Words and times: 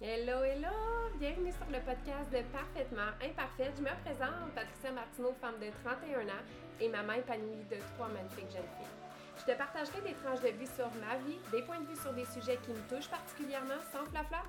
Hello, 0.00 0.44
hello! 0.44 0.70
Bienvenue 1.18 1.50
sur 1.50 1.66
le 1.66 1.82
podcast 1.82 2.30
de 2.30 2.38
Parfaitement 2.54 3.10
Imparfaite. 3.18 3.74
Je 3.74 3.82
me 3.82 3.90
présente, 4.06 4.54
Patricia 4.54 4.94
Martineau, 4.94 5.34
femme 5.42 5.58
de 5.58 5.74
31 5.82 6.22
ans 6.22 6.46
et 6.78 6.88
maman 6.88 7.14
épanouie 7.14 7.66
de 7.66 7.82
trois 7.98 8.06
magnifiques 8.06 8.46
jeunes 8.46 8.70
filles. 8.78 8.94
Je 9.42 9.50
te 9.50 9.58
partagerai 9.58 9.98
des 10.06 10.14
tranches 10.22 10.46
de 10.46 10.54
vie 10.54 10.70
sur 10.70 10.86
ma 11.02 11.18
vie, 11.26 11.42
des 11.50 11.66
points 11.66 11.82
de 11.82 11.90
vue 11.90 11.98
sur 11.98 12.14
des 12.14 12.30
sujets 12.30 12.62
qui 12.62 12.70
me 12.70 12.82
touchent 12.86 13.10
particulièrement 13.10 13.82
sans 13.90 14.06
flafla 14.06 14.46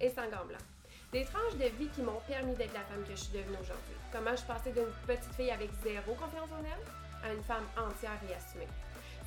et 0.00 0.08
sans 0.08 0.32
gants. 0.32 0.48
Des 1.12 1.28
tranches 1.28 1.60
de 1.60 1.68
vie 1.76 1.92
qui 1.92 2.00
m'ont 2.00 2.24
permis 2.24 2.56
d'être 2.56 2.72
la 2.72 2.88
femme 2.88 3.04
que 3.04 3.12
je 3.12 3.28
suis 3.28 3.36
devenue 3.36 3.60
aujourd'hui. 3.60 4.00
Comment 4.08 4.32
je 4.32 4.48
passée 4.48 4.72
d'une 4.72 4.88
petite 5.04 5.36
fille 5.36 5.52
avec 5.52 5.68
zéro 5.84 6.16
confiance 6.16 6.48
en 6.56 6.64
elle 6.64 6.84
à 7.20 7.34
une 7.36 7.44
femme 7.44 7.68
entière 7.76 8.16
et 8.24 8.32
assumée. 8.32 8.72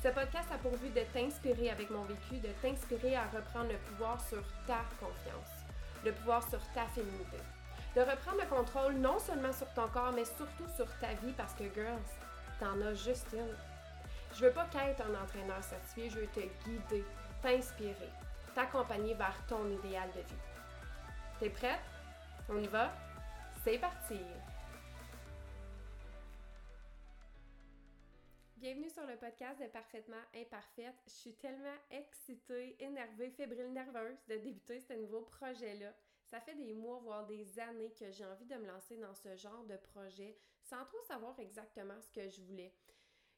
Ce 0.02 0.08
podcast 0.08 0.48
a 0.50 0.56
pour 0.56 0.72
but 0.78 0.94
de 0.94 1.02
t'inspirer 1.12 1.68
avec 1.68 1.90
mon 1.90 2.04
vécu, 2.04 2.40
de 2.40 2.48
t'inspirer 2.62 3.16
à 3.16 3.24
reprendre 3.26 3.68
le 3.68 3.76
pouvoir 3.76 4.18
sur 4.18 4.42
ta 4.66 4.80
confiance, 4.98 5.59
le 6.04 6.12
pouvoir 6.12 6.42
sur 6.48 6.60
ta 6.72 6.86
féminité. 6.86 7.38
De 7.94 8.00
reprendre 8.00 8.38
le 8.40 8.46
contrôle 8.46 8.94
non 8.94 9.18
seulement 9.18 9.52
sur 9.52 9.68
ton 9.74 9.88
corps, 9.88 10.12
mais 10.12 10.24
surtout 10.24 10.68
sur 10.76 10.86
ta 10.98 11.14
vie 11.14 11.32
parce 11.36 11.54
que, 11.54 11.64
girls, 11.74 11.98
t'en 12.58 12.80
as 12.82 12.94
juste 12.94 13.26
une. 13.32 13.56
Je 14.34 14.44
veux 14.44 14.52
pas 14.52 14.66
qu'être 14.66 15.02
un 15.02 15.22
entraîneur 15.22 15.62
certifié, 15.62 16.08
je 16.08 16.20
veux 16.20 16.28
te 16.28 16.40
guider, 16.64 17.04
t'inspirer, 17.42 18.10
t'accompagner 18.54 19.14
vers 19.14 19.36
ton 19.48 19.68
idéal 19.68 20.08
de 20.14 20.20
vie. 20.20 20.42
T'es 21.40 21.50
prête? 21.50 21.80
On 22.48 22.58
y 22.58 22.68
va? 22.68 22.92
C'est 23.64 23.78
parti! 23.78 24.20
Bienvenue 28.60 28.90
sur 28.90 29.06
le 29.06 29.16
podcast 29.16 29.58
de 29.58 29.68
Parfaitement 29.68 30.20
Imparfaite. 30.34 30.94
Je 31.06 31.12
suis 31.12 31.34
tellement 31.36 31.78
excitée, 31.90 32.76
énervée, 32.78 33.30
fébrile, 33.30 33.72
nerveuse 33.72 34.18
de 34.28 34.36
débuter 34.36 34.80
ce 34.80 34.92
nouveau 34.92 35.22
projet-là. 35.22 35.94
Ça 36.26 36.40
fait 36.40 36.54
des 36.56 36.74
mois, 36.74 36.98
voire 36.98 37.26
des 37.26 37.58
années 37.58 37.94
que 37.98 38.10
j'ai 38.12 38.26
envie 38.26 38.44
de 38.44 38.56
me 38.56 38.66
lancer 38.66 38.98
dans 38.98 39.14
ce 39.14 39.34
genre 39.34 39.64
de 39.64 39.78
projet 39.78 40.36
sans 40.62 40.84
trop 40.84 41.00
savoir 41.08 41.40
exactement 41.40 41.98
ce 42.02 42.10
que 42.10 42.28
je 42.28 42.42
voulais. 42.42 42.74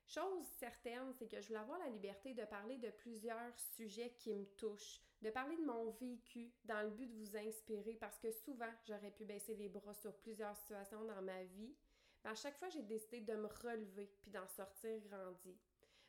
Chose 0.09 0.45
certaine, 0.59 1.13
c'est 1.17 1.29
que 1.29 1.41
je 1.41 1.47
voulais 1.47 1.61
avoir 1.61 1.79
la 1.79 1.91
liberté 1.91 2.35
de 2.35 2.45
parler 2.45 2.79
de 2.79 2.91
plusieurs 2.91 3.57
sujets 3.77 4.11
qui 4.19 4.35
me 4.35 4.47
touchent, 4.57 5.01
de 5.23 5.31
parler 5.31 5.57
de 5.57 5.65
mon 5.65 5.91
vécu 6.01 6.51
dans 6.65 6.83
le 6.83 6.91
but 6.91 7.07
de 7.07 7.15
vous 7.15 7.37
inspirer 7.37 7.97
parce 8.01 8.19
que 8.19 8.33
souvent 8.33 8.73
j'aurais 8.89 9.13
pu 9.13 9.25
baisser 9.25 9.55
les 9.55 9.69
bras 9.69 9.95
sur 9.95 10.17
plusieurs 10.17 10.57
situations 10.57 11.05
dans 11.05 11.23
ma 11.23 11.45
vie 11.45 11.77
à 12.25 12.35
chaque 12.35 12.57
fois, 12.59 12.69
j'ai 12.69 12.83
décidé 12.83 13.21
de 13.21 13.35
me 13.35 13.47
relever 13.47 14.07
puis 14.21 14.31
d'en 14.31 14.47
sortir 14.49 15.01
grandi. 15.01 15.59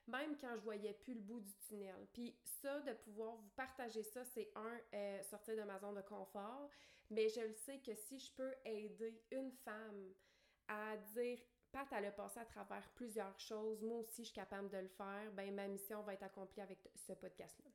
Même 0.08 0.38
quand 0.38 0.56
je 0.56 0.62
voyais 0.62 0.94
plus 0.94 1.14
le 1.14 1.22
bout 1.22 1.40
du 1.40 1.54
tunnel. 1.68 2.08
Puis 2.12 2.36
ça, 2.44 2.82
de 2.82 2.94
pouvoir 2.94 3.36
vous 3.36 3.50
partager 3.56 4.04
ça, 4.04 4.26
c'est 4.26 4.52
un, 4.56 4.80
euh, 4.94 5.24
sortir 5.24 5.56
de 5.56 5.64
ma 5.64 5.80
zone 5.80 5.96
de 5.96 6.02
confort. 6.02 6.70
Mais 7.10 7.30
je 7.30 7.42
le 7.42 7.54
sais 7.54 7.80
que 7.80 7.96
si 7.96 8.20
je 8.20 8.32
peux 8.34 8.54
aider 8.66 9.24
une 9.32 9.52
femme 9.52 10.14
à 10.68 10.98
dire 11.14 11.40
Pat, 11.72 11.88
elle 11.92 12.06
a 12.06 12.12
passé 12.12 12.40
à 12.40 12.46
travers 12.46 12.88
plusieurs 12.92 13.40
choses, 13.40 13.82
moi 13.82 13.98
aussi 13.98 14.22
je 14.22 14.28
suis 14.28 14.36
capable 14.36 14.70
de 14.70 14.78
le 14.78 14.88
faire, 14.90 15.32
ben 15.32 15.54
ma 15.56 15.68
mission 15.68 16.04
va 16.04 16.14
être 16.14 16.22
accomplie 16.22 16.62
avec 16.62 16.78
ce 16.96 17.14
podcast-là. 17.14 17.72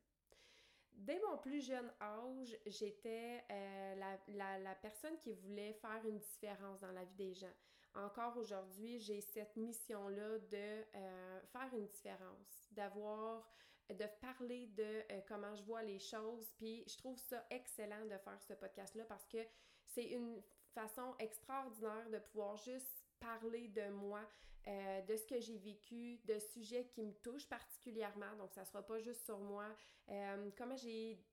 Dès 0.93 1.19
mon 1.19 1.37
plus 1.37 1.59
jeune 1.65 1.91
âge, 2.01 2.57
j'étais 2.65 3.43
euh, 3.51 3.95
la, 3.95 4.59
la, 4.59 4.75
personne 4.75 5.17
qui 5.17 5.33
voulait 5.33 5.73
faire 5.73 6.01
une 6.05 6.19
différence 6.19 6.79
dans 6.79 6.91
la 6.93 7.03
vie 7.03 7.15
des 7.15 7.33
gens 7.33 7.53
encore 7.95 8.37
aujourd'hui, 8.37 8.99
j'ai 8.99 9.21
cette 9.21 9.55
mission-là 9.55 10.39
de 10.39 10.85
euh, 10.95 11.41
faire 11.51 11.69
une 11.73 11.87
différence, 11.87 12.67
d'avoir, 12.71 13.49
de 13.89 14.05
parler 14.21 14.67
de 14.67 14.83
euh, 14.83 15.21
comment 15.27 15.55
je 15.55 15.63
vois 15.63 15.83
les 15.83 15.99
choses. 15.99 16.51
Puis 16.57 16.83
je 16.87 16.97
trouve 16.97 17.17
ça 17.17 17.45
excellent 17.49 18.05
de 18.05 18.17
faire 18.17 18.41
ce 18.41 18.53
podcast-là 18.53 19.05
parce 19.05 19.27
que 19.27 19.39
c'est 19.85 20.05
une 20.05 20.41
façon 20.73 21.15
extraordinaire 21.19 22.09
de 22.11 22.19
pouvoir 22.19 22.57
juste 22.57 23.05
parler 23.19 23.67
de 23.69 23.89
moi, 23.89 24.21
euh, 24.67 25.01
de 25.01 25.15
ce 25.15 25.25
que 25.25 25.39
j'ai 25.39 25.57
vécu, 25.57 26.19
de 26.25 26.39
sujets 26.39 26.85
qui 26.85 27.01
me 27.01 27.13
touchent 27.13 27.47
particulièrement. 27.47 28.33
Donc, 28.37 28.53
ça 28.53 28.65
sera 28.65 28.81
pas 28.81 28.99
juste 28.99 29.25
sur 29.25 29.39
moi. 29.39 29.65
Euh, 30.09 30.49
comment 30.57 30.75
j'ai 30.75 31.23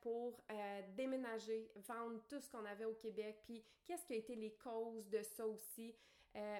pour 0.00 0.40
euh, 0.50 0.82
déménager, 0.96 1.70
vendre 1.76 2.20
tout 2.28 2.40
ce 2.40 2.50
qu'on 2.50 2.64
avait 2.64 2.84
au 2.84 2.94
Québec, 2.94 3.42
puis 3.44 3.64
qu'est-ce 3.86 4.04
qui 4.06 4.14
a 4.14 4.16
été 4.16 4.34
les 4.34 4.54
causes 4.54 5.08
de 5.08 5.22
ça 5.22 5.46
aussi. 5.46 5.94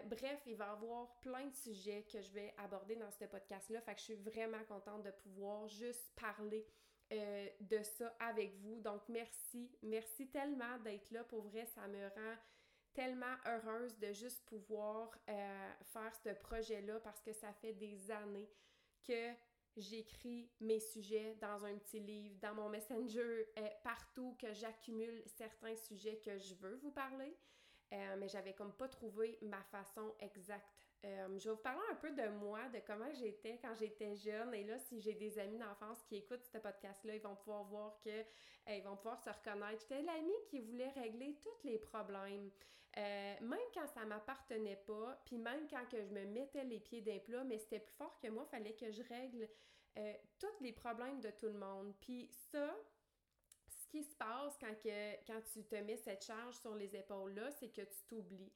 bref, 0.07 0.41
il 0.47 0.57
va 0.57 0.67
y 0.67 0.71
avoir 0.71 1.19
plein 1.21 1.47
de 1.47 1.55
sujets 1.55 2.07
que 2.11 2.21
je 2.21 2.31
vais 2.33 2.55
aborder 2.57 2.97
dans 2.97 3.11
ce 3.11 3.25
podcast-là. 3.25 3.81
Fait 3.83 3.95
que 3.95 4.01
je 4.01 4.05
suis 4.05 4.15
vraiment 4.15 4.65
contente 4.69 5.03
de 5.03 5.11
pouvoir 5.11 5.69
juste 5.69 6.13
parler 6.17 6.67
de 7.11 7.83
ça 7.83 8.17
avec 8.19 8.55
vous. 8.57 8.81
Donc, 8.81 9.03
merci. 9.09 9.71
Merci 9.83 10.29
tellement 10.29 10.79
d'être 10.79 11.11
là. 11.11 11.25
Pour 11.25 11.43
vrai, 11.43 11.67
ça 11.67 11.87
me 11.89 12.09
rend 12.09 12.37
tellement 12.97 13.37
heureuse 13.45 13.97
de 13.99 14.11
juste 14.13 14.45
pouvoir 14.47 15.11
euh, 15.29 15.73
faire 15.85 16.13
ce 16.25 16.31
projet-là 16.31 16.99
parce 17.01 17.21
que 17.21 17.33
ça 17.33 17.53
fait 17.53 17.75
des 17.75 18.11
années 18.11 18.49
que 19.07 19.33
j'écris 19.77 20.51
mes 20.61 20.81
sujets 20.81 21.37
dans 21.41 21.65
un 21.65 21.77
petit 21.77 22.01
livre, 22.01 22.37
dans 22.41 22.55
mon 22.55 22.69
messenger, 22.69 23.47
euh, 23.59 23.69
partout, 23.83 24.37
que 24.41 24.53
j'accumule 24.53 25.23
certains 25.27 25.77
sujets 25.77 26.21
que 26.25 26.39
je 26.39 26.55
veux 26.55 26.77
vous 26.77 26.91
parler. 26.93 27.37
Euh, 27.93 28.17
mais 28.19 28.29
j'avais 28.29 28.53
comme 28.53 28.73
pas 28.73 28.89
trouvé 28.89 29.39
ma 29.43 29.63
façon 29.63 30.13
exacte 30.19 30.87
euh, 31.07 31.39
je 31.39 31.45
vais 31.49 31.55
vous 31.55 31.63
parler 31.63 31.81
un 31.91 31.95
peu 31.95 32.11
de 32.11 32.29
moi, 32.29 32.61
de 32.73 32.81
comment 32.87 33.13
j'étais 33.13 33.59
quand 33.63 33.75
j'étais 33.75 34.17
jeune. 34.17 34.53
Et 34.55 34.65
là, 34.65 34.79
si 34.79 35.01
j'ai 35.01 35.15
des 35.15 35.39
amis 35.39 35.59
d'enfance 35.59 36.03
qui 36.09 36.17
écoutent 36.17 36.45
ce 36.45 36.59
podcast-là, 36.59 37.15
ils 37.15 37.23
vont 37.23 37.37
pouvoir 37.37 37.65
voir 37.65 38.01
que, 38.01 38.11
euh, 38.11 38.25
ils 38.69 38.83
vont 38.83 38.97
pouvoir 38.97 39.21
se 39.21 39.31
reconnaître. 39.31 39.83
J'étais 39.83 40.03
l'amie 40.03 40.33
qui 40.49 40.61
voulait 40.61 40.91
régler 40.91 41.37
tous 41.43 41.65
les 41.65 41.79
problèmes, 41.79 42.51
euh, 42.99 43.35
même 43.41 43.59
quand 43.75 43.87
ça 43.89 44.05
m'appartenait 44.05 44.83
pas, 44.87 45.21
puis 45.27 45.39
même 45.39 45.67
quand 45.69 45.87
que 45.91 46.03
je 46.03 46.11
me 46.11 46.25
mettais 46.25 46.65
les 46.65 46.81
pieds 46.81 47.03
d'un 47.03 47.19
plat, 47.19 47.45
mais 47.45 47.59
c'était 47.59 47.81
plus 47.81 47.95
fort 47.95 48.19
que 48.21 48.29
moi, 48.29 48.47
fallait 48.47 48.75
que 48.75 48.91
je 48.91 49.03
règle 49.03 49.49
tous 50.39 50.61
les 50.61 50.73
problèmes 50.73 51.21
de 51.21 51.31
tout 51.31 51.47
le 51.47 51.59
monde. 51.59 51.95
Puis 52.03 52.29
ça, 52.53 52.77
ce 53.67 53.87
qui 53.89 54.05
se 54.05 54.15
passe 54.17 54.57
quand, 54.59 54.75
que, 54.83 55.27
quand 55.27 55.41
tu 55.53 55.65
te 55.65 55.77
mets 55.77 55.97
cette 55.97 56.25
charge 56.25 56.57
sur 56.57 56.75
les 56.75 56.95
épaules-là, 56.97 57.51
c'est 57.53 57.69
que 57.69 57.83
tu 57.83 58.03
t'oublies. 58.09 58.53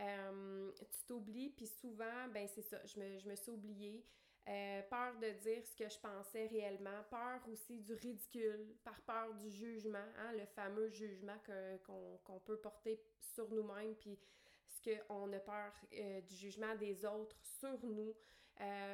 Euh, 0.00 0.72
tu 0.90 1.04
t'oublies, 1.06 1.50
puis 1.50 1.66
souvent, 1.66 2.28
ben 2.32 2.48
c'est 2.48 2.62
ça, 2.62 2.84
je 2.84 2.98
me, 2.98 3.18
je 3.18 3.28
me 3.28 3.36
suis 3.36 3.50
oubliée. 3.50 4.04
Euh, 4.46 4.82
peur 4.90 5.14
de 5.20 5.30
dire 5.40 5.64
ce 5.64 5.74
que 5.74 5.88
je 5.88 5.98
pensais 5.98 6.46
réellement, 6.48 7.02
peur 7.08 7.40
aussi 7.50 7.80
du 7.80 7.94
ridicule, 7.94 8.76
par 8.84 9.00
peur 9.02 9.32
du 9.34 9.50
jugement, 9.50 10.06
hein, 10.18 10.32
le 10.32 10.44
fameux 10.44 10.90
jugement 10.90 11.38
qu'on 12.26 12.40
peut 12.40 12.58
porter 12.58 13.00
sur 13.20 13.50
nous-mêmes, 13.50 13.94
puis 13.94 14.18
ce 14.68 15.00
qu'on 15.06 15.32
a 15.32 15.38
peur 15.38 15.72
euh, 15.94 16.20
du 16.20 16.34
jugement 16.34 16.74
des 16.74 17.06
autres 17.06 17.36
sur 17.42 17.82
nous, 17.84 18.14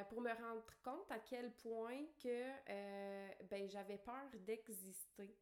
pour 0.09 0.21
me 0.21 0.31
rendre 0.31 0.65
compte 0.83 1.11
à 1.11 1.19
quel 1.19 1.53
point 1.53 2.03
que 2.23 3.43
ben, 3.43 3.69
j'avais 3.69 3.99
peur 3.99 4.25
d'exister 4.33 5.37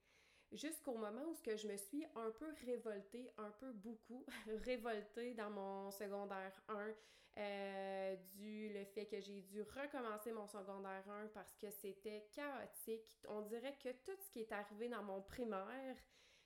jusqu'au 0.51 0.95
moment 0.95 1.23
où 1.27 1.35
je 1.45 1.67
me 1.67 1.77
suis 1.77 2.05
un 2.15 2.31
peu 2.31 2.47
révoltée, 2.65 3.31
un 3.37 3.51
peu 3.51 3.71
beaucoup 3.71 4.25
révoltée 4.65 5.33
dans 5.33 5.49
mon 5.49 5.91
secondaire 5.91 6.53
1 6.67 6.93
euh, 7.37 8.15
du 8.33 8.73
fait 8.93 9.05
que 9.05 9.21
j'ai 9.21 9.41
dû 9.41 9.61
recommencer 9.61 10.31
mon 10.31 10.47
secondaire 10.47 11.03
1 11.09 11.27
parce 11.27 11.55
que 11.55 11.69
c'était 11.69 12.27
chaotique. 12.33 13.23
On 13.27 13.41
dirait 13.41 13.77
que 13.81 13.89
tout 14.03 14.17
ce 14.19 14.29
qui 14.31 14.41
est 14.41 14.51
arrivé 14.51 14.89
dans 14.89 15.03
mon 15.03 15.21
primaire, 15.21 15.95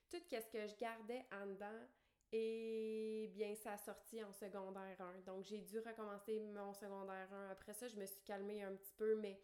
tout 0.10 0.18
ce 0.30 0.48
que 0.52 0.68
je 0.68 0.78
gardais 0.78 1.26
en 1.32 1.48
dedans, 1.48 1.88
et 2.36 3.30
bien, 3.36 3.54
ça 3.54 3.74
a 3.74 3.78
sorti 3.78 4.24
en 4.24 4.34
secondaire 4.34 5.00
1. 5.00 5.20
Donc, 5.22 5.44
j'ai 5.44 5.60
dû 5.60 5.80
recommencer 5.80 6.40
mon 6.40 6.74
secondaire 6.74 7.32
1. 7.32 7.52
Après 7.52 7.74
ça, 7.74 7.88
je 7.88 7.96
me 7.96 8.08
suis 8.08 8.24
calmée 8.24 8.64
un 8.64 8.74
petit 8.76 8.94
peu, 8.98 9.16
mais 9.18 9.40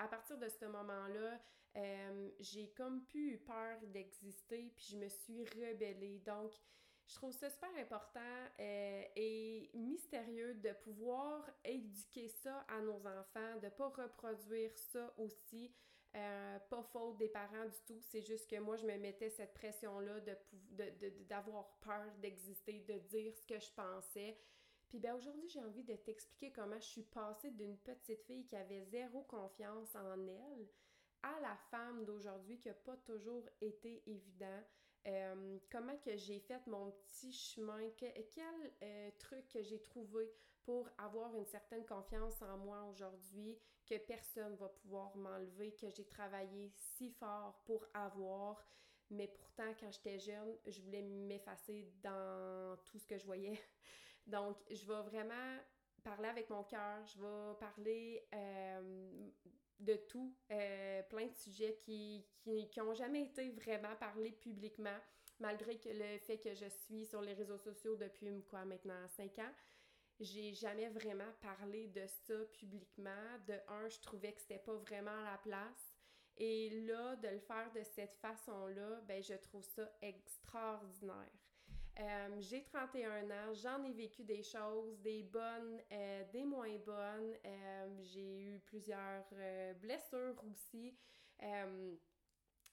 à 0.00 0.08
partir 0.08 0.38
de 0.38 0.48
ce 0.48 0.64
moment-là, 0.64 1.38
euh, 1.76 2.30
j'ai 2.40 2.70
comme 2.70 3.04
plus 3.04 3.34
eu 3.34 3.38
peur 3.38 3.78
d'exister, 3.88 4.72
puis 4.74 4.86
je 4.90 4.96
me 4.96 5.08
suis 5.08 5.44
rebellée. 5.44 6.20
Donc, 6.20 6.52
je 7.06 7.14
trouve 7.16 7.32
ça 7.32 7.50
super 7.50 7.70
important 7.76 8.20
euh, 8.58 9.02
et 9.14 9.70
mystérieux 9.74 10.54
de 10.54 10.72
pouvoir 10.84 11.48
éduquer 11.64 12.28
ça 12.28 12.64
à 12.68 12.80
nos 12.80 13.06
enfants, 13.06 13.56
de 13.62 13.68
pas 13.68 13.88
reproduire 13.88 14.76
ça 14.76 15.12
aussi. 15.18 15.74
Euh, 16.16 16.58
pas 16.70 16.82
faute 16.82 17.18
des 17.18 17.28
parents 17.28 17.66
du 17.66 17.78
tout, 17.86 18.00
c'est 18.00 18.22
juste 18.22 18.50
que 18.50 18.58
moi 18.58 18.76
je 18.76 18.84
me 18.84 18.96
mettais 18.96 19.30
cette 19.30 19.54
pression-là 19.54 20.18
de, 20.18 21.24
d'avoir 21.28 21.78
peur 21.78 22.10
d'exister, 22.20 22.80
de 22.80 22.98
dire 22.98 23.32
ce 23.32 23.46
que 23.46 23.60
je 23.60 23.70
pensais. 23.72 24.36
Puis 24.90 24.98
ben 24.98 25.14
aujourd'hui, 25.14 25.48
j'ai 25.48 25.60
envie 25.60 25.84
de 25.84 25.94
t'expliquer 25.94 26.50
comment 26.50 26.78
je 26.80 26.86
suis 26.86 27.04
passée 27.04 27.52
d'une 27.52 27.78
petite 27.78 28.24
fille 28.24 28.44
qui 28.44 28.56
avait 28.56 28.82
zéro 28.86 29.22
confiance 29.22 29.94
en 29.94 30.26
elle 30.26 30.68
à 31.22 31.40
la 31.40 31.56
femme 31.70 32.04
d'aujourd'hui 32.04 32.58
qui 32.58 32.66
n'a 32.66 32.74
pas 32.74 32.96
toujours 32.96 33.44
été 33.60 34.02
évident. 34.08 34.60
Euh, 35.06 35.58
comment 35.70 35.96
que 35.98 36.16
j'ai 36.16 36.40
fait 36.40 36.60
mon 36.66 36.90
petit 36.90 37.32
chemin, 37.32 37.88
quel 37.96 38.12
euh, 38.82 39.10
truc 39.20 39.48
que 39.48 39.62
j'ai 39.62 39.80
trouvé 39.80 40.28
pour 40.64 40.88
avoir 40.98 41.36
une 41.36 41.46
certaine 41.46 41.86
confiance 41.86 42.42
en 42.42 42.58
moi 42.58 42.84
aujourd'hui 42.90 43.56
que 43.86 43.96
personne 43.96 44.56
va 44.56 44.68
pouvoir 44.68 45.16
m'enlever, 45.16 45.72
que 45.72 45.88
j'ai 45.88 46.04
travaillé 46.04 46.72
si 46.74 47.10
fort 47.10 47.62
pour 47.64 47.86
avoir. 47.94 48.66
mais 49.08 49.28
pourtant, 49.28 49.72
quand 49.78 49.90
j'étais 49.92 50.18
jeune, 50.18 50.56
je 50.66 50.80
voulais 50.82 51.02
m'effacer 51.02 51.88
dans 52.02 52.76
tout 52.86 52.98
ce 52.98 53.06
que 53.06 53.18
je 53.18 53.24
voyais. 53.24 53.58
Donc, 54.26 54.56
je 54.70 54.86
vais 54.86 55.02
vraiment 55.02 55.58
parler 56.02 56.28
avec 56.28 56.50
mon 56.50 56.64
cœur, 56.64 57.04
je 57.06 57.20
vais 57.20 57.58
parler 57.58 58.26
euh, 58.34 59.28
de 59.78 59.94
tout, 60.08 60.34
euh, 60.50 61.02
plein 61.04 61.26
de 61.26 61.34
sujets 61.34 61.78
qui 61.84 62.24
n'ont 62.46 62.66
qui, 62.66 62.80
ont 62.80 62.94
jamais 62.94 63.22
été 63.22 63.50
vraiment 63.50 63.94
parlés 63.98 64.32
publiquement, 64.32 64.98
malgré 65.38 65.78
que 65.78 65.88
le 65.88 66.18
fait 66.18 66.38
que 66.38 66.54
je 66.54 66.66
suis 66.66 67.06
sur 67.06 67.20
les 67.20 67.34
réseaux 67.34 67.58
sociaux 67.58 67.96
depuis 67.96 68.44
quoi 68.44 68.64
maintenant 68.64 69.08
cinq 69.08 69.38
ans. 69.38 69.52
J'ai 70.20 70.52
jamais 70.52 70.90
vraiment 70.90 71.32
parlé 71.40 71.88
de 71.88 72.06
ça 72.06 72.34
publiquement. 72.52 73.38
De 73.46 73.54
un, 73.68 73.88
je 73.88 73.98
trouvais 74.00 74.32
que 74.34 74.40
c'était 74.40 74.58
pas 74.58 74.74
vraiment 74.74 75.18
la 75.22 75.38
place. 75.38 75.96
Et 76.36 76.84
là, 76.86 77.16
de 77.16 77.28
le 77.28 77.38
faire 77.38 77.72
de 77.72 77.82
cette 77.82 78.14
façon-là, 78.16 79.00
ben 79.06 79.22
je 79.22 79.34
trouve 79.34 79.64
ça 79.64 79.90
extraordinaire. 80.02 81.49
Euh, 82.00 82.40
j'ai 82.40 82.62
31 82.62 83.30
ans, 83.30 83.52
j'en 83.52 83.84
ai 83.84 83.92
vécu 83.92 84.24
des 84.24 84.42
choses, 84.42 84.98
des 85.00 85.22
bonnes, 85.22 85.82
euh, 85.92 86.24
des 86.32 86.44
moins 86.44 86.78
bonnes. 86.86 87.34
Euh, 87.44 87.98
j'ai 88.00 88.40
eu 88.40 88.58
plusieurs 88.60 89.24
blessures 89.80 90.42
aussi. 90.50 90.96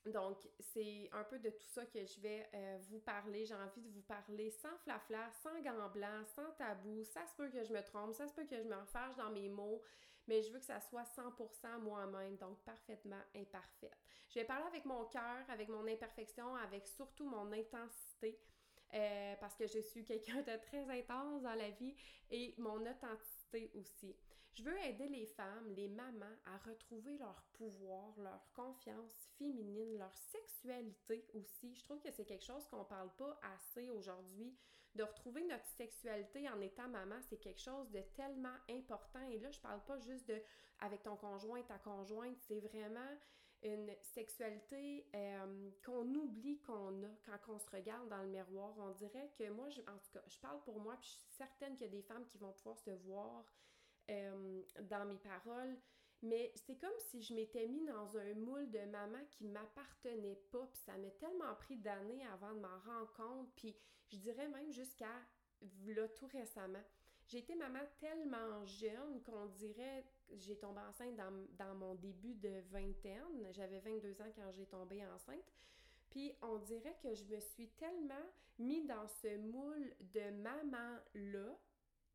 donc, 0.06 0.38
c'est 0.60 1.10
un 1.12 1.26
peu 1.26 1.38
de 1.40 1.50
tout 1.50 1.68
ça 1.68 1.86
que 1.86 2.06
je 2.06 2.22
vais 2.22 2.50
vous 2.90 3.00
parler. 3.00 3.46
J'ai 3.46 3.56
envie 3.56 3.82
de 3.82 3.90
vous 3.90 4.04
parler 4.04 4.50
sans 4.50 4.78
flafla, 4.84 5.30
sans 5.44 5.60
gants 5.62 5.90
blancs, 5.90 6.28
sans 6.34 6.50
tabou. 6.58 7.04
Ça 7.04 7.26
se 7.26 7.36
peut 7.36 7.50
que 7.50 7.64
je 7.64 7.74
me 7.74 7.84
trompe, 7.84 8.14
ça 8.14 8.28
se 8.28 8.34
peut 8.34 8.46
que 8.46 8.62
je 8.62 8.68
me 8.68 8.86
fâche 8.86 9.16
dans 9.18 9.32
mes 9.32 9.50
mots, 9.50 9.82
mais 10.28 10.42
je 10.42 10.54
veux 10.54 10.60
que 10.60 10.66
ça 10.66 10.80
soit 10.80 11.04
100% 11.04 11.80
moi-même, 11.82 12.38
donc 12.38 12.64
parfaitement 12.64 13.22
imparfaite. 13.36 13.98
Je 14.30 14.40
vais 14.40 14.46
parler 14.46 14.66
avec 14.68 14.86
mon 14.86 15.04
cœur, 15.06 15.44
avec 15.50 15.68
mon 15.68 15.86
imperfection, 15.86 16.56
avec 16.56 16.88
surtout 16.88 17.26
mon 17.26 17.52
intensité. 17.52 18.40
Euh, 18.94 19.36
parce 19.42 19.56
que 19.56 19.68
je 19.68 19.80
suis 19.80 20.06
quelqu'un 20.06 20.42
de 20.42 20.56
très 20.68 20.90
intense 20.90 21.42
dans 21.42 21.56
la 21.56 21.70
vie 21.72 21.96
et 22.30 22.56
mon 22.58 22.80
authenticité 22.86 23.70
aussi. 23.76 24.16
Je 24.54 24.64
veux 24.64 24.78
aider 24.86 25.08
les 25.10 25.26
femmes, 25.28 25.74
les 25.76 25.88
mamans 25.90 26.26
à 26.46 26.58
retrouver 26.70 27.18
leur 27.18 27.44
pouvoir, 27.54 28.18
leur 28.18 28.52
confiance 28.54 29.30
féminine, 29.38 29.98
leur 30.00 30.16
sexualité 30.18 31.28
aussi. 31.34 31.76
Je 31.76 31.84
trouve 31.84 32.00
que 32.00 32.12
c'est 32.12 32.26
quelque 32.26 32.46
chose 32.46 32.66
qu'on 32.70 32.86
parle 32.86 33.12
pas 33.18 33.40
assez 33.44 33.90
aujourd'hui. 33.92 34.58
De 34.96 35.04
retrouver 35.04 35.44
notre 35.44 35.68
sexualité 35.68 36.50
en 36.50 36.60
étant 36.60 36.88
maman, 36.88 37.18
c'est 37.30 37.38
quelque 37.38 37.62
chose 37.62 37.92
de 37.92 38.02
tellement 38.16 38.56
important. 38.70 39.22
Et 39.30 39.38
là, 39.38 39.52
je 39.52 39.60
parle 39.60 39.84
pas 39.86 40.00
juste 40.00 40.28
de 40.28 40.42
avec 40.80 41.04
ton 41.04 41.16
conjoint, 41.18 41.62
ta 41.64 41.78
conjointe, 41.78 42.38
c'est 42.48 42.60
vraiment 42.60 43.18
une 43.64 43.92
sexualité 44.02 45.08
euh, 45.16 45.70
qu'on 45.84 46.06
oublie 46.14 46.60
qu'on 46.60 47.04
a 47.04 47.10
quand 47.26 47.54
on 47.54 47.60
se 47.60 47.70
regarde 47.70 48.08
dans 48.10 48.22
le 48.22 48.30
miroir. 48.30 48.74
On 48.78 48.92
dirait 48.92 49.32
que 49.38 49.50
moi, 49.50 49.70
je, 49.70 49.82
en 49.82 49.98
tout 49.98 50.12
cas, 50.14 50.24
je 50.28 50.40
parle 50.40 50.62
pour 50.62 50.80
moi, 50.80 50.96
puis 51.00 51.10
je 51.10 51.16
suis 51.16 51.32
certaine 51.38 51.76
qu'il 51.76 51.88
y 51.88 51.90
a 51.90 51.92
des 51.92 52.04
femmes 52.04 52.26
qui 52.26 52.38
vont 52.38 52.52
pouvoir 52.52 52.78
se 52.80 52.92
voir 52.92 53.44
euh, 54.10 54.62
dans 54.90 55.06
mes 55.06 55.18
paroles. 55.18 55.78
Mais 56.24 56.52
c'est 56.56 56.78
comme 56.78 56.98
si 57.10 57.22
je 57.22 57.34
m'étais 57.34 57.68
mis 57.68 57.86
dans 57.86 58.18
un 58.18 58.34
moule 58.34 58.70
de 58.72 58.80
maman 58.86 59.24
qui 59.30 59.46
m'appartenait 59.48 60.42
pas, 60.52 60.68
puis 60.72 60.82
ça 60.84 60.98
m'a 60.98 61.10
tellement 61.12 61.54
pris 61.56 61.78
d'années 61.78 62.26
avant 62.34 62.54
de 62.54 62.60
m'en 62.60 62.80
rendre 62.86 63.14
compte, 63.14 63.52
puis 63.56 63.76
je 64.10 64.18
dirais 64.18 64.48
même 64.48 64.72
jusqu'à 64.72 65.14
là 65.86 66.08
tout 66.10 66.28
récemment. 66.28 66.84
J'ai 67.28 67.40
été 67.40 67.56
maman 67.56 67.80
tellement 68.00 68.66
jeune 68.66 69.22
qu'on 69.24 69.46
dirait 69.48 70.06
j'ai 70.36 70.56
tombé 70.58 70.80
enceinte 70.82 71.16
dans, 71.16 71.76
mon 71.76 71.96
début 71.96 72.34
de 72.36 72.62
vingtaine. 72.72 73.48
J'avais 73.52 73.80
22 73.80 74.22
ans 74.22 74.32
quand 74.36 74.52
j'ai 74.52 74.66
tombé 74.66 75.06
enceinte. 75.06 75.44
Puis 76.10 76.34
on 76.42 76.58
dirait 76.58 76.98
que 77.02 77.14
je 77.14 77.24
me 77.26 77.40
suis 77.40 77.68
tellement 77.70 78.16
mis 78.60 78.86
dans 78.86 79.08
ce 79.08 79.38
moule 79.38 79.94
de 80.14 80.32
maman-là 80.42 81.58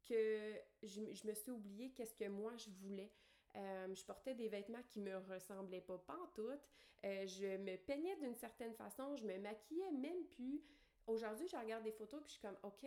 que 0.09 0.55
je, 0.83 1.27
me 1.27 1.35
suis 1.35 1.51
oubliée 1.51 1.91
qu'est-ce 1.91 2.15
que 2.15 2.29
moi 2.29 2.57
je 2.57 2.71
voulais. 2.71 3.13
Euh, 3.55 3.95
je 3.95 4.05
portais 4.05 4.35
des 4.35 4.49
vêtements 4.49 4.83
qui 4.89 5.01
me 5.01 5.17
ressemblaient 5.19 5.83
pas 5.83 5.99
pantoute. 5.99 6.61
Euh, 7.05 7.27
je 7.27 7.57
me 7.59 7.77
peignais 7.77 8.17
d'une 8.17 8.35
certaine 8.35 8.75
façon, 8.75 9.17
je 9.17 9.25
me 9.25 9.39
maquillais 9.39 9.93
même 9.93 10.25
plus. 10.37 10.63
Aujourd'hui, 11.07 11.49
je 11.49 11.57
regarde 11.57 11.83
des 11.83 11.93
photos 11.93 12.21
puis 12.21 12.29
je 12.29 12.33
suis 12.35 12.41
comme, 12.41 12.59
OK, 12.63 12.87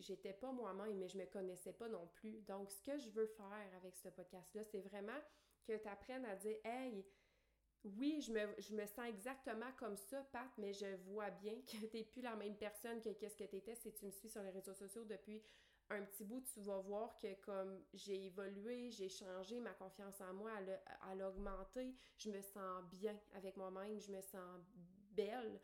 j'étais 0.00 0.32
pas 0.32 0.52
moi-même, 0.52 0.96
mais 0.98 1.08
je 1.08 1.18
me 1.18 1.26
connaissais 1.26 1.72
pas 1.72 1.88
non 1.88 2.06
plus. 2.14 2.40
Donc, 2.42 2.70
ce 2.70 2.80
que 2.82 2.96
je 2.98 3.10
veux 3.10 3.26
faire 3.26 3.70
avec 3.76 3.96
ce 3.96 4.08
podcast-là, 4.08 4.62
c'est 4.64 4.80
vraiment 4.80 5.18
que 5.64 5.76
tu 5.76 5.88
apprennes 5.88 6.24
à 6.24 6.36
dire, 6.36 6.56
hey, 6.64 7.04
oui, 7.84 8.20
je 8.20 8.32
me, 8.32 8.40
je 8.58 8.74
me, 8.74 8.86
sens 8.86 9.06
exactement 9.08 9.70
comme 9.78 9.96
ça, 9.96 10.22
Pat, 10.32 10.48
mais 10.56 10.72
je 10.72 10.86
vois 11.08 11.30
bien 11.30 11.54
que 11.62 11.84
t'es 11.86 12.04
plus 12.04 12.22
la 12.22 12.36
même 12.36 12.56
personne 12.56 13.00
que 13.00 13.10
qu'est-ce 13.10 13.36
que 13.36 13.44
t'étais 13.44 13.74
si 13.74 13.92
tu 13.92 14.06
me 14.06 14.10
suis 14.10 14.28
sur 14.28 14.42
les 14.42 14.50
réseaux 14.50 14.74
sociaux 14.74 15.04
depuis 15.04 15.42
un 15.90 16.02
petit 16.02 16.24
bout, 16.24 16.40
tu 16.40 16.60
vas 16.60 16.78
voir 16.78 17.18
que 17.18 17.34
comme 17.42 17.84
j'ai 17.92 18.26
évolué, 18.26 18.90
j'ai 18.90 19.10
changé, 19.10 19.60
ma 19.60 19.74
confiance 19.74 20.18
en 20.20 20.32
moi, 20.32 20.50
a, 21.02 21.10
a 21.10 21.28
augmenté, 21.28 21.94
je 22.16 22.30
me 22.30 22.40
sens 22.40 22.82
bien 22.90 23.18
avec 23.34 23.56
moi-même, 23.56 24.00
je 24.00 24.10
me 24.10 24.20
sens 24.22 24.60
belle. 25.10 25.60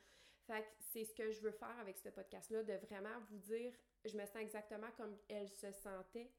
C'est 0.79 1.05
ce 1.05 1.14
que 1.14 1.31
je 1.31 1.41
veux 1.41 1.52
faire 1.52 1.79
avec 1.79 1.99
ce 1.99 2.08
podcast-là, 2.08 2.62
de 2.62 2.75
vraiment 2.75 3.19
vous 3.31 3.38
dire, 3.38 3.73
je 4.05 4.17
me 4.17 4.25
sens 4.26 4.37
exactement 4.37 4.91
comme 4.97 5.17
elle 5.29 5.49
se 5.49 5.70
sentait, 5.73 6.31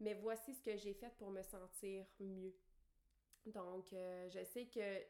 mais 0.00 0.14
voici 0.14 0.54
ce 0.54 0.62
que 0.62 0.76
j'ai 0.76 0.94
fait 0.94 1.12
pour 1.18 1.30
me 1.30 1.42
sentir 1.42 2.06
mieux. 2.20 2.54
Donc, 3.46 3.92
euh, 3.92 4.28
je 4.28 4.44
sais 4.44 4.66
que 4.66 5.02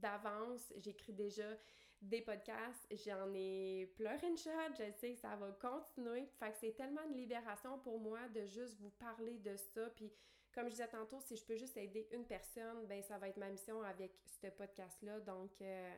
d'avance, 0.00 0.72
j'écris 0.76 1.12
déjà 1.12 1.56
des 2.02 2.20
podcasts, 2.20 2.86
j'en 2.90 3.32
ai 3.34 3.92
pleuré 3.96 4.26
une 4.26 4.36
shot, 4.36 4.50
je 4.78 4.90
sais 4.92 5.14
que 5.14 5.18
ça 5.18 5.34
va 5.36 5.50
continuer. 5.52 6.26
Fait 6.38 6.50
que 6.50 6.56
c'est 6.60 6.72
tellement 6.72 7.02
une 7.08 7.16
libération 7.16 7.78
pour 7.78 7.98
moi 7.98 8.28
de 8.28 8.44
juste 8.46 8.78
vous 8.80 8.90
parler 8.90 9.38
de 9.38 9.56
ça. 9.56 9.88
Puis, 9.90 10.12
comme 10.52 10.66
je 10.66 10.72
disais 10.72 10.88
tantôt, 10.88 11.20
si 11.20 11.36
je 11.36 11.44
peux 11.44 11.56
juste 11.56 11.76
aider 11.76 12.08
une 12.12 12.26
personne, 12.26 12.86
ben 12.86 13.02
ça 13.02 13.18
va 13.18 13.28
être 13.28 13.38
ma 13.38 13.48
mission 13.48 13.82
avec 13.82 14.12
ce 14.40 14.48
podcast-là. 14.48 15.20
Donc, 15.20 15.60
euh, 15.62 15.94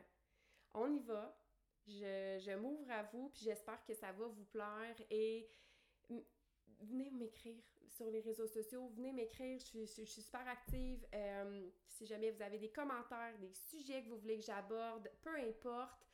on 0.73 0.91
y 0.93 0.99
va. 0.99 1.37
Je, 1.89 2.55
m'ouvre 2.55 2.89
à 2.91 3.03
vous, 3.03 3.29
puis 3.29 3.43
j'espère 3.43 3.83
que 3.83 3.93
ça 3.93 4.11
va 4.11 4.27
vous 4.27 4.45
plaire 4.45 4.95
et 5.09 5.49
venez 6.81 7.09
m'écrire 7.11 7.63
sur 7.87 8.09
les 8.09 8.21
réseaux 8.21 8.47
sociaux, 8.47 8.87
venez 8.95 9.11
m'écrire, 9.11 9.59
je, 9.59 9.85
suis 9.85 10.21
super 10.21 10.47
active. 10.47 11.05
Euh, 11.13 11.69
si 11.87 12.05
jamais 12.05 12.31
vous 12.31 12.41
avez 12.41 12.57
des 12.57 12.69
commentaires, 12.69 13.37
des 13.39 13.53
sujets 13.53 14.03
que 14.03 14.09
vous 14.09 14.17
voulez 14.17 14.37
que 14.37 14.45
j'aborde, 14.45 15.09
peu 15.21 15.35
importe, 15.35 16.05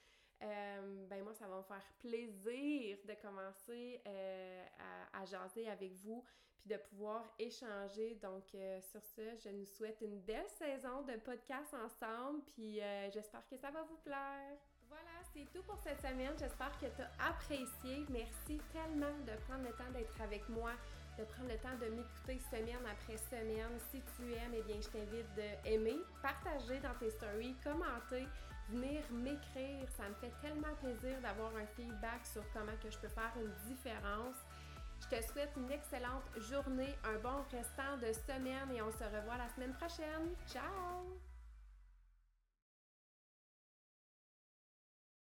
euh, 0.41 1.05
ben 1.07 1.23
moi, 1.23 1.33
ça 1.33 1.47
va 1.47 1.57
me 1.57 1.63
faire 1.63 1.93
plaisir 1.99 2.97
de 3.05 3.13
commencer 3.21 4.01
euh, 4.07 4.65
à, 5.13 5.21
à, 5.21 5.25
jaser 5.25 5.69
avec 5.69 5.93
vous, 5.93 6.23
puis 6.57 6.69
de 6.69 6.77
pouvoir 6.77 7.23
échanger. 7.37 8.15
Donc, 8.15 8.45
sur 8.81 9.05
ce, 9.05 9.35
je 9.37 9.49
nous 9.49 9.65
souhaite 9.65 10.01
une 10.01 10.19
belle 10.21 10.49
saison 10.49 11.03
de 11.03 11.17
podcast 11.17 11.73
ensemble, 11.73 12.43
puis 12.53 12.79
j'espère 13.13 13.47
que 13.47 13.57
ça 13.57 13.69
va 13.71 13.83
vous 13.83 13.97
plaire. 13.97 14.57
Voilà, 14.95 15.19
c'est 15.33 15.51
tout 15.51 15.63
pour 15.63 15.77
cette 15.83 15.99
semaine. 15.99 16.31
J'espère 16.39 16.71
que 16.79 16.85
tu 16.85 17.01
as 17.01 17.27
apprécié. 17.27 18.05
Merci 18.09 18.61
tellement 18.71 19.11
de 19.27 19.35
prendre 19.47 19.63
le 19.67 19.73
temps 19.73 19.91
d'être 19.91 20.21
avec 20.21 20.47
moi, 20.47 20.71
de 21.19 21.25
prendre 21.25 21.49
le 21.49 21.57
temps 21.57 21.75
de 21.81 21.91
m'écouter 21.91 22.39
semaine 22.49 22.85
après 22.87 23.17
semaine. 23.17 23.75
Si 23.91 24.01
tu 24.15 24.31
aimes, 24.31 24.55
eh 24.55 24.61
bien, 24.63 24.79
je 24.79 24.87
t'invite 24.87 25.27
d'aimer, 25.35 25.99
partager 26.21 26.79
dans 26.79 26.95
tes 26.95 27.11
stories, 27.11 27.55
commenter, 27.61 28.25
venir 28.69 29.03
m'écrire. 29.11 29.83
Ça 29.97 30.07
me 30.07 30.15
fait 30.15 30.31
tellement 30.41 30.73
plaisir 30.79 31.19
d'avoir 31.21 31.51
un 31.57 31.67
feedback 31.75 32.25
sur 32.25 32.43
comment 32.53 32.77
que 32.81 32.89
je 32.89 32.97
peux 32.97 33.09
faire 33.09 33.33
une 33.35 33.51
différence. 33.67 34.37
Je 35.01 35.17
te 35.17 35.21
souhaite 35.27 35.51
une 35.57 35.71
excellente 35.71 36.23
journée, 36.37 36.95
un 37.03 37.19
bon 37.19 37.43
restant 37.51 37.97
de 37.99 38.13
semaine 38.13 38.71
et 38.71 38.81
on 38.81 38.91
se 38.91 39.03
revoit 39.03 39.37
la 39.37 39.49
semaine 39.49 39.73
prochaine. 39.73 40.31
Ciao! 40.47 41.19